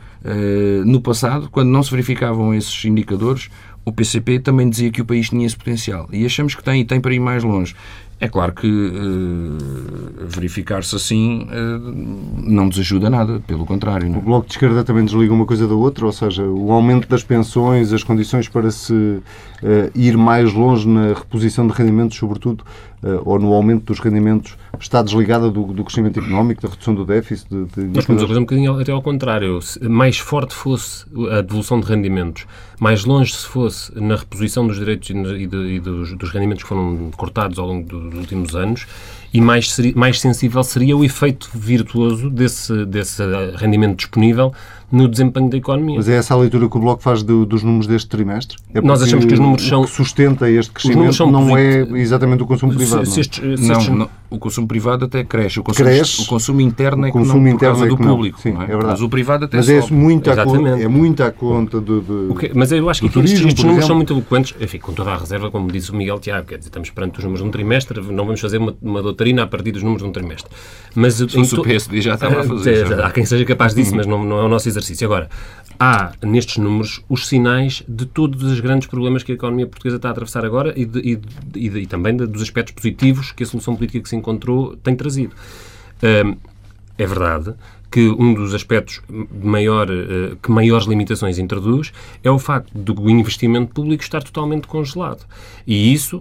[0.84, 3.48] no passado, quando não se verificavam esses indicadores,
[3.85, 6.09] o PCP também dizia que o país tinha esse potencial.
[6.12, 7.75] E achamos que tem e tem para ir mais longe.
[8.20, 14.09] É claro que uh, verificar-se assim uh, não nos ajuda nada, pelo contrário.
[14.09, 14.16] Não?
[14.16, 14.18] É?
[14.18, 17.23] O Bloco de Esquerda também desliga uma coisa da outra, ou seja, o aumento das
[17.25, 19.23] pensões, as condições para se uh,
[19.94, 22.64] ir mais longe na reposição de rendimentos, sobretudo,
[23.24, 27.48] ou no aumento dos rendimentos, está desligada do, do crescimento económico, da redução do déficit?
[27.48, 27.85] De, de...
[27.94, 29.61] Nós podemos fazer um bocadinho até ao contrário.
[29.61, 32.46] Se mais forte fosse a devolução de rendimentos,
[32.80, 36.68] mais longe se fosse na reposição dos direitos e, de, e dos, dos rendimentos que
[36.68, 38.87] foram cortados ao longo do dos últimos anos
[39.35, 43.20] e mais, mais sensível seria o efeito virtuoso desse, desse
[43.57, 44.55] rendimento disponível
[44.92, 45.97] no desempenho da economia.
[45.97, 48.57] Mas é essa a leitura que o Bloco faz do, dos números deste trimestre?
[48.73, 49.81] É Nós achamos que os números são...
[49.81, 53.05] O que sustenta este crescimento não é exatamente o consumo privado.
[53.05, 53.88] Se, se estes, se estes...
[53.88, 55.59] não, não, o consumo privado até cresce.
[55.59, 57.88] O consumo, cresce, o consumo interno é o consumo que não, interno por causa é
[57.88, 58.40] do público.
[58.40, 58.62] Sim, é?
[58.62, 58.66] é?
[58.66, 58.87] verdade.
[58.87, 62.33] Mas o privado até Mas é muito, à conta, é muito à conta do, do
[62.33, 65.11] okay, Mas eu acho que turismo, estes, estes números são muito eloquentes, enfim, com toda
[65.11, 67.51] a reserva, como disse o Miguel Tiago, quer dizer, estamos perante os números de um
[67.51, 70.50] trimestre, não vamos fazer uma, uma doutrina a partir dos números de um trimestre.
[70.94, 71.60] Mas, Se fosse to...
[71.60, 73.00] o PSD já estava a fazer.
[73.00, 75.06] Há quem seja capaz disso, mas não, não é o nosso exercício.
[75.06, 75.28] Agora,
[75.78, 80.08] há nestes números os sinais de todos os grandes problemas que a economia portuguesa está
[80.08, 83.46] a atravessar agora e, de, e, de, e também de, dos aspectos positivos que a
[83.46, 85.34] solução política que se encontrou tem trazido.
[86.02, 86.37] Um,
[86.96, 87.54] é verdade
[87.90, 89.00] que um dos aspectos
[89.40, 91.92] maior, uh, que maiores limitações introduz
[92.24, 95.24] é o facto do investimento público estar totalmente congelado.
[95.64, 96.20] E isso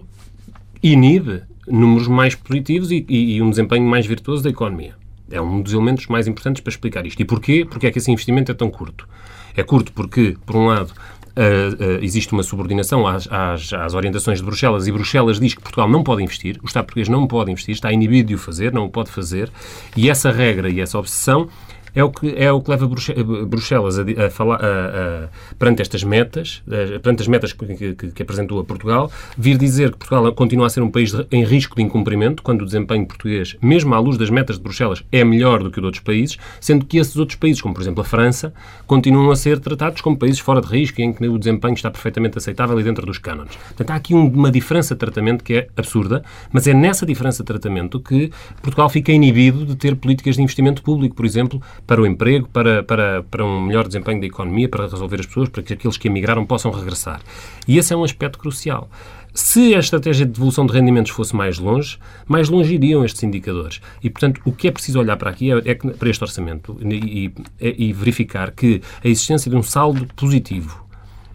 [0.80, 4.94] inibe números mais positivos e, e, e um desempenho mais virtuoso da economia.
[5.30, 7.20] É um dos elementos mais importantes para explicar isto.
[7.20, 7.66] E porquê?
[7.68, 9.08] Porque é que esse investimento é tão curto.
[9.56, 10.92] É curto porque, por um lado,
[11.36, 15.60] Uh, uh, existe uma subordinação às, às, às, orientações de Bruxelas e Bruxelas diz que
[15.60, 18.72] Portugal não pode investir, o Estado português não pode investir, está inibido de o fazer,
[18.72, 19.50] não o pode fazer,
[19.96, 21.48] e essa regra e essa obsessão
[21.94, 25.28] é o que, é o que leva Bruxelas a, a falar a, a,
[25.58, 26.62] perante estas metas,
[27.02, 30.70] perante as metas que, que, que, apresentou a Portugal, vir dizer que Portugal continua a
[30.70, 34.30] ser um país em risco de incumprimento, quando o desempenho português, mesmo à luz das
[34.30, 37.38] metas de Bruxelas, é melhor do que o de outros países, sendo que esses outros
[37.38, 38.52] países, como por exemplo a França,
[38.86, 42.38] continuam a ser tratados como países fora de risco em que o desempenho está perfeitamente
[42.38, 43.56] aceitável e dentro dos cânones.
[43.56, 47.46] Portanto, há aqui uma diferença de tratamento que é absurda, mas é nessa diferença de
[47.46, 48.30] tratamento que
[48.62, 52.82] Portugal fica inibido de ter políticas de investimento público, por exemplo, para o emprego, para,
[52.82, 56.08] para, para um melhor desempenho da economia, para resolver as pessoas, para que aqueles que
[56.08, 57.20] emigraram possam regressar.
[57.68, 58.88] E esse é um aspecto crucial.
[59.34, 63.80] Se a estratégia de devolução de rendimentos fosse mais longe, mais longe iriam estes indicadores.
[64.00, 67.32] E, portanto, o que é preciso olhar para aqui é, é para este orçamento e,
[67.60, 70.86] e, e, verificar que a existência de um saldo positivo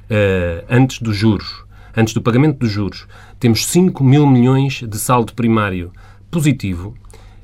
[0.05, 3.05] uh, antes dos juros, antes do pagamento dos juros,
[3.37, 5.91] temos 5 mil milhões de saldo primário
[6.31, 6.95] positivo,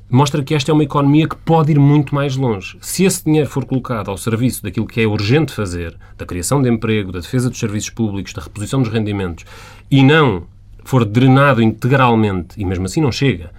[0.10, 2.78] mostra que esta é uma economia que pode ir muito mais longe.
[2.82, 6.70] Se esse dinheiro for colocado ao serviço daquilo que é urgente fazer, da criação de
[6.70, 9.46] emprego, da defesa dos serviços públicos, da reposição dos rendimentos,
[9.90, 10.44] e não
[10.84, 13.52] for drenado integralmente, e mesmo assim não chega,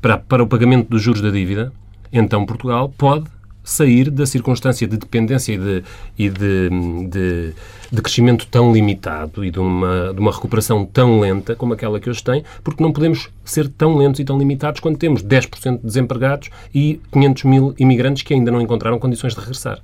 [0.00, 1.72] para, para o pagamento dos juros da dívida,
[2.12, 3.26] então Portugal pode
[3.62, 5.84] sair da circunstância de dependência e de,
[6.18, 6.70] e de,
[7.08, 7.52] de,
[7.92, 12.08] de, crescimento tão limitado e de uma, de uma recuperação tão lenta como aquela que
[12.08, 15.86] hoje tem, porque não podemos ser tão lentos e tão limitados quando temos 10% de
[15.86, 19.80] desempregados e 500 mil imigrantes que ainda não encontraram condições de regressar.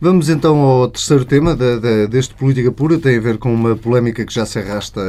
[0.00, 3.76] Vamos então ao terceiro tema de, de, deste Política Pura, tem a ver com uma
[3.76, 5.00] polémica que já se arrasta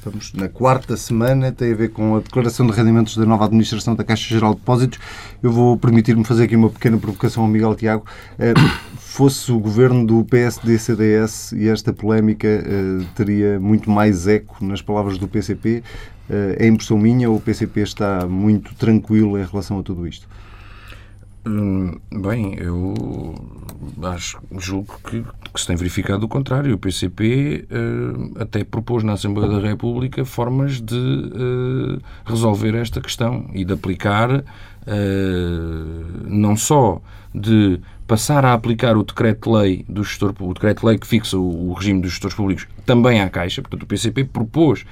[0.00, 3.94] Estamos na quarta semana, tem a ver com a declaração de rendimentos da nova administração
[3.94, 4.98] da Caixa Geral de Depósitos.
[5.42, 8.06] Eu vou permitir-me fazer aqui uma pequena provocação ao Miguel Tiago.
[8.38, 8.54] Eh,
[8.96, 15.18] fosse o governo do PSD-CDS e esta polémica eh, teria muito mais eco nas palavras
[15.18, 15.82] do PCP.
[16.30, 20.26] Eh, é impressão minha ou o PCP está muito tranquilo em relação a tudo isto?
[21.46, 23.34] Hum, bem, eu
[24.02, 26.74] acho, julgo que, que, se tem verificado o contrário.
[26.74, 33.00] O PCP uh, eh, até propôs na Assembleia da República formas de uh, resolver esta
[33.00, 34.44] questão e de aplicar uh,
[36.26, 37.00] não só
[37.34, 42.10] de passar a aplicar o decreto-lei do gestor, o decreto-lei que fixa o, regime dos
[42.10, 43.62] gestores públicos também à Caixa.
[43.62, 44.84] Portanto, o PCP propôs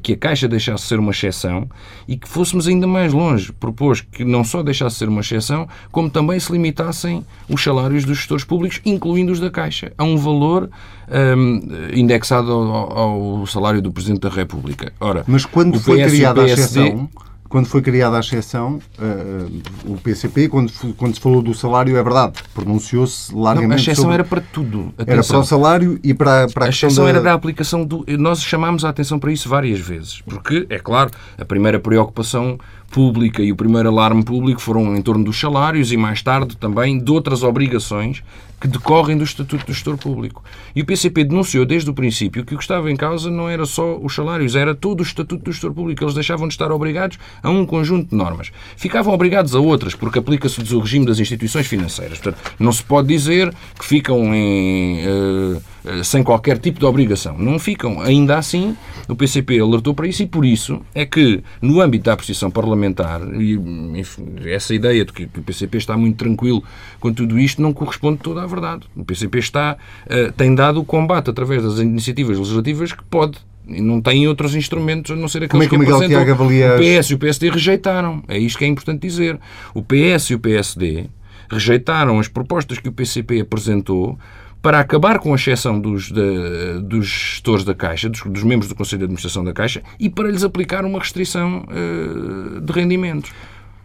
[0.00, 1.68] que, a Caixa deixasse de ser uma exceção
[2.06, 3.52] e que fôssemos ainda mais longe.
[3.52, 8.04] Propôs que não só deixasse de ser uma exceção, como também se limitassem os salários
[8.04, 10.70] dos gestores públicos, incluindo os da Caixa, a um valor
[11.10, 11.60] um,
[11.92, 14.92] indexado ao, ao, salário do Presidente da República.
[15.00, 17.10] Ora, Mas quando foi criada a exceção
[17.50, 22.02] quando foi criada a exceção, uh, o PCP, quando, quando se falou do salário, é
[22.02, 23.68] verdade, pronunciou-se largamente.
[23.68, 24.14] Não, a exceção sobre...
[24.14, 24.94] era para tudo.
[24.96, 25.12] Atenção.
[25.12, 27.10] Era para o salário e para, para a, a exceção da...
[27.10, 28.06] era da aplicação do.
[28.16, 32.56] Nós chamámos a atenção para isso várias vezes, porque, é claro, a primeira preocupação
[32.90, 36.98] pública e o primeiro alarme público foram em torno dos salários e mais tarde também
[36.98, 38.22] de outras obrigações
[38.60, 40.44] que decorrem do Estatuto do Gestor Público.
[40.76, 43.64] E o PCP denunciou desde o princípio que o que estava em causa não era
[43.64, 46.04] só os salários, era todo o Estatuto do Gestor Público.
[46.04, 48.52] Eles deixavam de estar obrigados a um conjunto de normas.
[48.76, 52.18] Ficavam obrigados a outras, porque aplica-se o regime das instituições financeiras.
[52.18, 55.06] Portanto, não se pode dizer que ficam em.
[55.06, 55.62] Uh,
[56.04, 57.36] sem qualquer tipo de obrigação.
[57.38, 58.00] Não ficam.
[58.00, 58.76] Ainda assim,
[59.08, 63.22] o PCP alertou para isso e por isso é que, no âmbito da apreciação parlamentar,
[63.34, 63.54] e
[63.98, 66.62] enfim, essa ideia de que o PCP está muito tranquilo
[66.98, 68.82] com tudo isto não corresponde toda à verdade.
[68.96, 73.80] O PCP está, uh, tem dado o combate através das iniciativas legislativas que pode e
[73.80, 76.74] não tem outros instrumentos a não ser aqueles Como é que, que Miguel avalia...
[76.74, 78.22] O PS e o PSD rejeitaram.
[78.26, 79.38] É isto que é importante dizer.
[79.74, 81.06] O PS e o PSD
[81.48, 84.18] rejeitaram as propostas que o PCP apresentou
[84.62, 88.74] para acabar com a exceção dos, de, dos gestores da Caixa, dos, dos, membros do
[88.74, 93.32] Conselho de Administração da Caixa, e para lhes aplicar uma restrição uh, de rendimentos.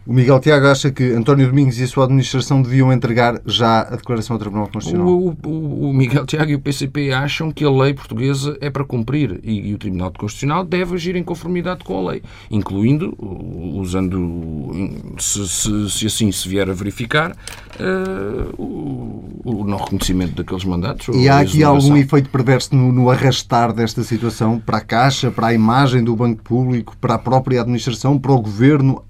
[0.06, 3.96] O Miguel Tiago acha que António Domingos e a sua administração deviam entregar já a
[3.96, 5.08] declaração ao Tribunal Constitucional.
[5.08, 8.84] O, o, o Miguel Tiago e o PCP acham que a lei portuguesa é para
[8.84, 14.70] cumprir e, e, o Tribunal Constitucional deve agir em conformidade com a lei, incluindo, usando,
[15.18, 21.08] se, se, se assim se vier a verificar, uh, o, o, não reconhecimento daqueles mandatos.
[21.16, 25.48] E há aqui algum efeito perverso no, no arrastar desta situação para a Caixa, para
[25.48, 29.02] a imagem do Banco Público, para a própria administração, para o Governo?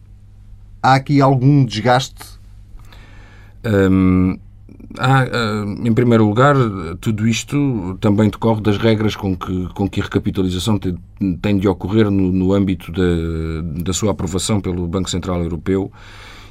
[0.86, 2.24] Há aqui algum desgaste?
[3.64, 4.38] Hum,
[4.96, 6.54] há, hum, em primeiro lugar,
[7.00, 12.08] tudo isto também decorre das regras com que, com que a recapitalização tem, de ocorrer
[12.10, 15.90] no, no âmbito da, da sua aprovação pelo Banco Central Europeu.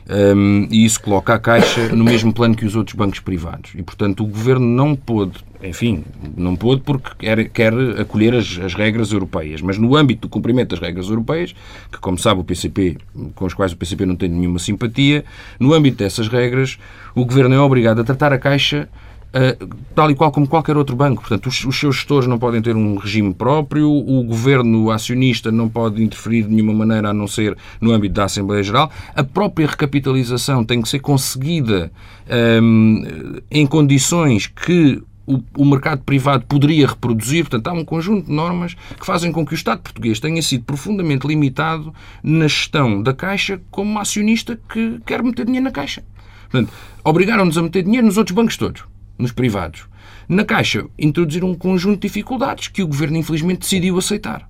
[0.07, 3.71] Um, e isso coloca a Caixa no mesmo plano que os outros bancos privados.
[3.75, 6.03] E, portanto, o Governo não pôde, enfim,
[6.37, 10.69] não pôde porque quer, quer acolher as, as, regras europeias, mas no âmbito do cumprimento
[10.69, 11.55] das regras europeias,
[11.91, 12.97] que, como sabe, o PCP,
[13.33, 15.25] com as quais o PCP não tem nenhuma simpatia,
[15.59, 16.77] no âmbito dessas regras,
[17.15, 18.87] o Governo é obrigado a tratar a Caixa
[19.93, 21.21] tal e qual como qualquer outro banco.
[21.21, 25.67] Portanto, os, os, seus gestores não podem ter um regime próprio, o governo acionista não
[25.67, 28.89] pode interferir de nenhuma maneira a não ser no âmbito da Assembleia Geral.
[29.13, 31.91] A própria recapitalização tem que ser conseguida
[32.61, 33.03] um,
[33.51, 37.43] em condições que o, o, mercado privado poderia reproduzir.
[37.43, 40.63] Portanto, há um conjunto de normas que fazem com que o Estado português tenha sido
[40.63, 41.93] profundamente limitado
[42.23, 46.03] na gestão da Caixa como acionista que quer meter dinheiro na Caixa.
[46.49, 46.71] Portanto,
[47.03, 48.83] obrigaram-nos a meter dinheiro nos outros bancos todos
[49.17, 49.87] nos privados.
[50.27, 54.49] Na Caixa, introduziram um conjunto de dificuldades que o Governo, infelizmente, decidiu aceitar.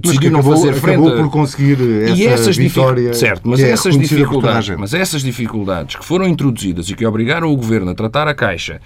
[0.00, 3.70] Decidiu não acabou, fazer frente acabou por conseguir essa e essas vitória certo, mas é
[3.70, 8.26] essas dificuldades, mas essas dificuldades que foram introduzidas e que obrigaram o governo a tratar
[8.26, 8.80] a caixa,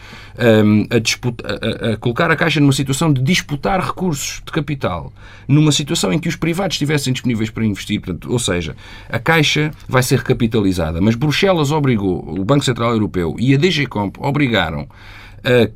[0.64, 5.12] um, a, disputa, a, a, colocar a caixa numa situação de disputar recursos de capital,
[5.46, 8.76] numa situação em que os privados estivessem disponíveis para investir, portanto, ou seja,
[9.08, 13.86] a caixa vai ser recapitalizada, mas Bruxelas obrigou, o Banco Central Europeu e a DG
[13.86, 14.88] Comp obrigaram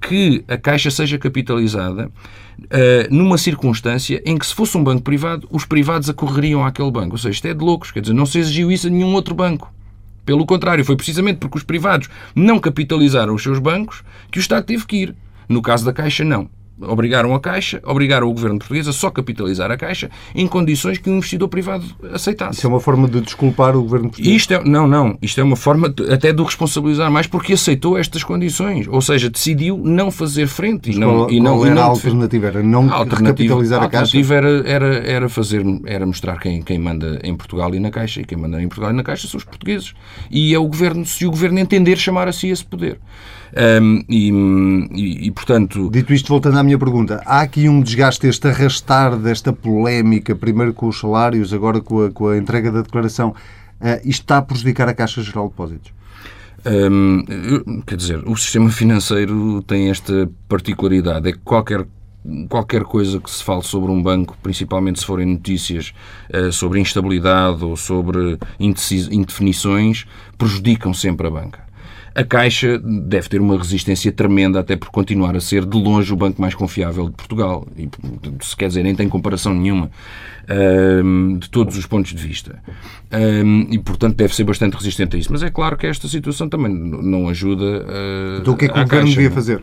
[0.01, 5.49] que a caixa seja capitalizada uh, numa circunstância em que, se fosse um banco privado,
[5.51, 7.13] os privados acorreriam àquele banco.
[7.13, 7.91] Ou seja, isto é de loucos.
[7.91, 9.73] Quer dizer, não se exigiu isso a nenhum outro banco.
[10.27, 14.65] Pelo contrário, foi precisamente porque os privados não capitalizaram os seus bancos que o Estado
[14.65, 15.15] teve que ir.
[15.49, 16.49] No caso da Caixa, não
[16.81, 21.09] obrigaram a Caixa, obrigaram o governo português a só capitalizar a Caixa em condições que
[21.09, 22.59] o investidor privado aceitasse.
[22.59, 24.37] Isso é uma forma de desculpar o governo português?
[24.37, 25.19] Isto é, não, não.
[25.21, 28.87] Isto é uma forma de, até de o responsabilizar mais porque aceitou estas condições.
[28.89, 30.91] Ou seja, decidiu não fazer frente.
[30.91, 32.47] E não, qual, e não, qual era e não a alternativa?
[32.47, 34.17] Era não a recapitalizar a, a Caixa?
[34.17, 37.91] A alternativa era, era, era, fazer, era mostrar quem, quem manda em Portugal e na
[37.91, 38.21] Caixa.
[38.21, 39.93] E quem manda em Portugal e na Caixa são os portugueses.
[40.31, 42.99] E é o governo, se o governo entender chamar a si esse poder.
[43.57, 45.91] Um, e, e, portanto.
[45.91, 50.73] Dito isto, voltando à minha pergunta, há aqui um desgaste, este arrastar desta polémica, primeiro
[50.73, 53.31] com os salários, agora com a, com a entrega da declaração.
[53.81, 55.93] Uh, isto está a prejudicar a Caixa Geral de Depósitos?
[56.67, 61.87] Um, quer dizer, o sistema financeiro tem esta particularidade, é que qualquer
[62.51, 65.95] qualquer coisa que se fale sobre um banco, principalmente se forem notícias
[66.35, 71.70] uh, sobre instabilidade ou sobre indefinições, prejudicam sempre a banca.
[72.15, 76.17] A Caixa deve ter uma resistência tremenda até por continuar a ser de longe o
[76.17, 77.67] banco mais confiável de Portugal.
[77.77, 77.89] E,
[78.43, 79.91] se quer dizer, nem tem comparação nenhuma
[81.05, 82.61] um, de todos os pontos de vista.
[83.13, 85.31] Um, e, portanto, deve ser bastante resistente a isso.
[85.31, 87.65] Mas é claro que esta situação também não ajuda.
[87.65, 89.63] Uh, então, o que é que o governo devia fazer?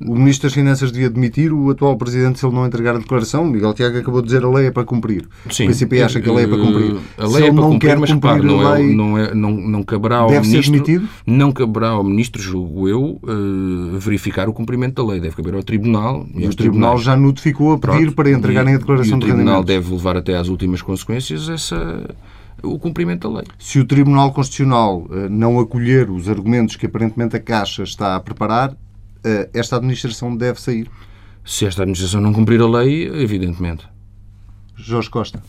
[0.00, 3.44] O Ministro das Finanças devia demitir o atual Presidente se ele não entregar a declaração.
[3.44, 5.28] Miguel Tiago acabou de dizer a lei é para cumprir.
[5.50, 5.64] Sim.
[5.64, 6.96] O PCP acha que a lei é para cumprir.
[7.18, 10.18] A lei se é para cumprir, mas repare, não, é, não, é, não, não caberá
[10.18, 10.62] ao deve Ministro...
[10.74, 11.08] Ser demitido?
[11.26, 15.20] Não caberá ao Ministro, julgo eu, uh, verificar o cumprimento da lei.
[15.20, 16.26] Deve caber ao Tribunal.
[16.34, 19.26] E, e o Tribunal já notificou a pedir Pronto, para entregarem e, a declaração de
[19.26, 19.34] rendimento.
[19.34, 22.06] O Tribunal deve levar até às últimas consequências essa
[22.62, 23.46] o cumprimento da lei.
[23.58, 28.20] Se o Tribunal Constitucional uh, não acolher os argumentos que aparentemente a Caixa está a
[28.20, 28.74] preparar, eh,
[29.52, 30.90] esta administração deve sair?
[31.44, 33.86] Se esta administração não cumprir a lei, evidentemente.
[34.76, 35.42] Jorge Costa.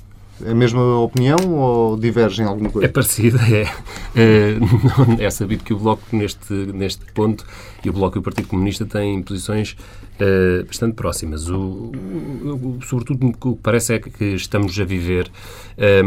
[0.43, 2.87] É a mesma opinião ou divergem alguma coisa?
[2.87, 3.71] É parecida, é.
[4.15, 7.45] É, é sabido que o Bloco, neste, neste ponto,
[7.83, 9.77] e o Bloco e o Partido Comunista têm posições
[10.19, 11.49] é, bastante próximas.
[11.49, 15.31] O, o, sobretudo, o que parece é que estamos a viver.
[15.77, 16.01] É,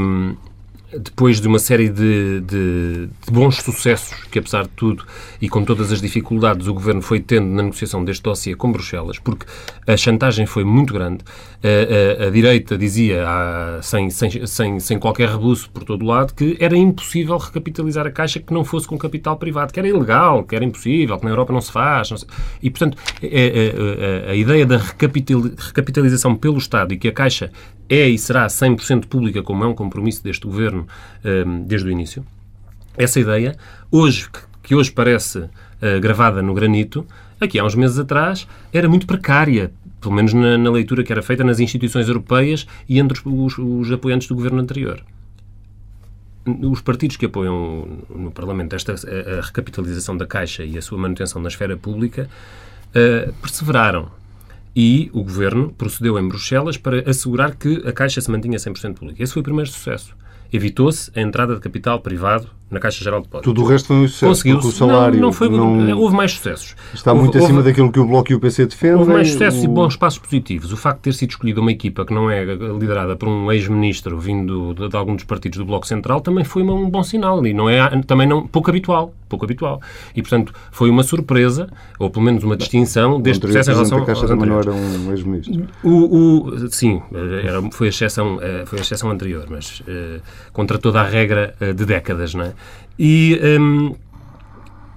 [0.98, 5.04] depois de uma série de, de, de, bons sucessos que, apesar de tudo,
[5.40, 9.18] e com todas as dificuldades, o Governo foi tendo na negociação deste dossiê com Bruxelas,
[9.18, 9.46] porque
[9.86, 11.24] a chantagem foi muito grande.
[11.62, 16.06] A, a, a direita dizia, ah, sem, sem, sem, sem qualquer rebuço por todo o
[16.06, 19.88] lado, que era impossível recapitalizar a Caixa que não fosse com capital privado, que era
[19.88, 22.10] ilegal, que era impossível, que na Europa não se faz.
[22.10, 22.18] Não
[22.62, 27.50] e, portanto, a, a, ideia da recapitalização pelo Estado e que a Caixa
[27.88, 30.85] é e será 100% pública, como é um compromisso deste Governo
[31.24, 32.24] um, desde o início.
[32.96, 33.56] Essa ideia,
[33.90, 34.28] hoje,
[34.62, 37.06] que hoje parece uh, gravada no granito,
[37.40, 39.70] aqui há uns meses atrás, era muito precária,
[40.00, 43.92] pelo menos na, na leitura que era feita nas instituições europeias e entre os, os,
[43.92, 45.02] apoiantes do Governo anterior.
[46.62, 51.42] Os partidos que apoiam no Parlamento esta a recapitalização da Caixa e a sua manutenção
[51.42, 52.30] na esfera pública
[52.90, 54.10] uh, perseveraram
[54.76, 59.22] e o governo procedeu em Bruxelas para assegurar que a Caixa se mantinha 100% pública.
[59.22, 60.14] Esse foi o primeiro sucesso.
[60.52, 63.52] Evitou-se a entrada de capital privado na Caixa Geral de Depósitos.
[63.52, 64.26] Tudo o resto foi um sucesso.
[64.26, 64.66] Conseguiu-se.
[64.66, 65.98] O salário não, não foi, não...
[65.98, 66.74] Houve mais sucessos.
[66.92, 68.98] Está houve, muito acima houve, daquilo que o Bloco e o PC defendem.
[68.98, 69.64] Houve mais sucessos o...
[69.64, 70.72] e bons passos positivos.
[70.72, 74.18] O facto de ter sido escolhida uma equipa que não é liderada por um ex-ministro
[74.18, 77.54] vindo de, de, algum dos partidos do Bloco Central também foi um bom sinal e
[77.54, 79.80] não é também não pouco habitual, pouco habitual.
[80.14, 84.06] E portanto foi uma surpresa ou pelo menos uma distinção deste processo em relação a
[84.06, 85.66] Caixa também não era um ex-ministro.
[85.82, 87.00] O, o, sim,
[87.44, 90.20] era, foi a exceção eh, foi a exceção anterior, mas uh,
[90.52, 92.52] contra toda a regra uh, de décadas, não é?
[92.98, 93.94] E, um,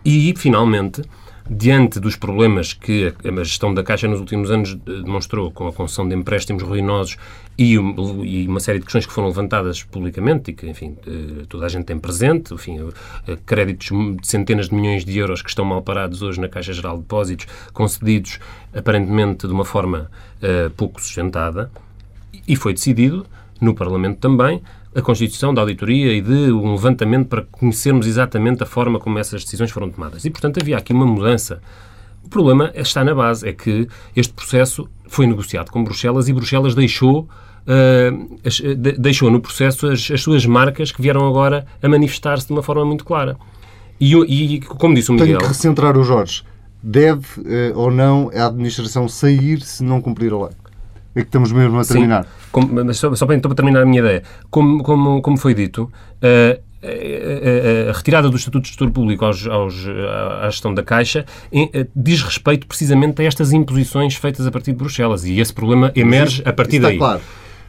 [0.05, 1.01] e, finalmente,
[1.49, 6.07] diante dos problemas que a gestão da Caixa nos últimos anos demonstrou, com a concessão
[6.07, 7.17] de empréstimos ruinosos
[7.57, 11.65] e, e, uma série de questões que foram levantadas publicamente e que, enfim, eh, toda
[11.65, 12.77] a gente tem presente, enfim,
[13.27, 16.71] eh, créditos de centenas de milhões de euros que estão mal parados hoje na Caixa
[16.71, 18.39] Geral de Depósitos, concedidos
[18.73, 20.11] aparentemente de uma forma
[20.43, 21.71] uh, pouco sustentada,
[22.47, 23.25] e foi decidido,
[23.59, 24.61] no Parlamento também,
[24.95, 29.43] a constituição da auditoria e de um levantamento para conhecermos exatamente a forma como essas
[29.43, 30.25] decisões foram tomadas.
[30.25, 31.61] E, portanto, havia aqui uma mudança.
[32.23, 36.75] O problema está na base, é que este processo foi negociado com Bruxelas e Bruxelas
[36.75, 37.27] deixou
[37.67, 38.39] Uh,
[38.97, 42.83] deixou no processo as, as, suas marcas que vieram agora a manifestar-se de uma forma
[42.83, 43.37] muito clara.
[43.99, 45.27] E, e, como disse o Miguel...
[45.27, 46.41] Tenho que recentrar o Jorge.
[46.81, 50.55] Deve uh, ou não a administração sair se não cumprir a lei?
[51.15, 52.23] É que estamos mesmo a terminar.
[52.23, 52.29] Sim.
[52.51, 54.23] Como, mas só, só para, então, para terminar a minha ideia.
[54.49, 56.61] Como, como, como foi dito, uh,
[57.89, 59.75] a, retirada do Estatuto de Gestor Público aos, aos,
[60.41, 61.25] à gestão da Caixa
[61.95, 66.41] diz respeito precisamente a estas imposições feitas a partir de Bruxelas e esse problema emerge
[66.45, 66.97] a partir daí.
[66.97, 67.21] Claro.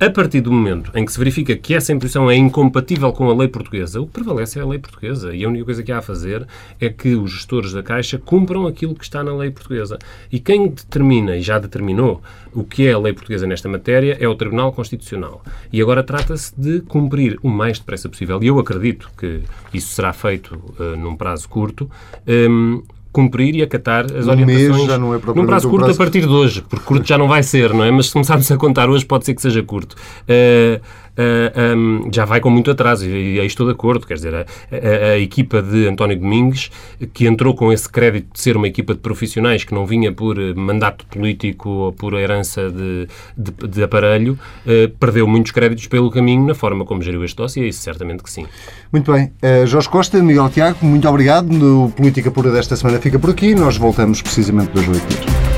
[0.02, 3.34] A partir do momento em que se verifica que essa imposição é incompatível com a
[3.34, 5.34] lei portuguesa, o que prevalece é a lei portuguesa.
[5.34, 6.46] E a única coisa que há a fazer
[6.80, 9.98] é que os gestores da Caixa cumpram aquilo que está na lei portuguesa.
[10.32, 12.22] E quem determina, e já determinou,
[12.54, 15.44] o que é a lei portuguesa nesta matéria é o Tribunal Constitucional.
[15.70, 18.42] E agora trata-se de cumprir o mais depressa possível.
[18.42, 19.42] E eu acredito que
[19.74, 21.90] isso será feito uh, num prazo curto.
[22.26, 22.82] Um,
[23.12, 24.76] cumprir e acatar as um orientações.
[24.76, 26.00] Mês já não é num prazo curto prazo...
[26.00, 27.90] a partir de hoje, porque curto já não vai ser, não é?
[27.90, 29.94] Mas se começarmos a contar hoje, pode ser que seja curto.
[30.22, 30.80] Uh,
[31.16, 34.06] uh, eh, um, já vai com muito atraso, e, e aí estou de acordo.
[34.06, 36.70] Quer dizer, a, a, a, equipa de António Domingues,
[37.12, 40.38] que entrou com esse crédito de ser uma equipa de profissionais que não vinha por
[40.38, 46.10] eh, mandato político ou por herança de, de, de aparelho, uh, perdeu muitos créditos pelo
[46.10, 48.46] caminho na forma como geriu este dossiê, isso certamente que sim.
[48.92, 49.32] Muito bem.
[49.42, 51.50] Uh, Jorge Costa, Miguel Tiago, muito obrigado.
[51.50, 53.54] No Política Pura desta semana fica por aqui.
[53.54, 55.49] Nós voltamos precisamente dois oito